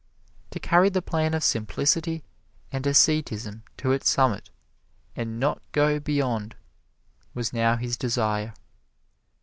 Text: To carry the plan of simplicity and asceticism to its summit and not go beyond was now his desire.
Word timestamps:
To 0.49 0.59
carry 0.59 0.89
the 0.89 1.03
plan 1.03 1.35
of 1.35 1.43
simplicity 1.43 2.23
and 2.71 2.87
asceticism 2.87 3.61
to 3.77 3.91
its 3.91 4.09
summit 4.09 4.49
and 5.15 5.39
not 5.39 5.61
go 5.73 5.99
beyond 5.99 6.55
was 7.35 7.53
now 7.53 7.75
his 7.75 7.97
desire. 7.97 8.55